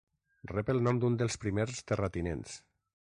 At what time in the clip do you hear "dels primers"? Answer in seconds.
1.19-1.85